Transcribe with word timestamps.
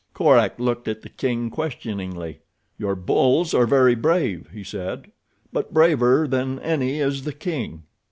Korak 0.15 0.59
looked 0.59 0.87
at 0.87 1.03
the 1.03 1.09
king, 1.09 1.51
questioningly. 1.51 2.39
"Your 2.79 2.95
bulls 2.95 3.53
are 3.53 3.67
very 3.67 3.93
brave," 3.93 4.49
he 4.51 4.63
said; 4.63 5.11
"but 5.53 5.75
braver 5.75 6.27
than 6.27 6.57
any 6.57 6.99
is 6.99 7.23
the 7.23 7.33
king." 7.33 7.83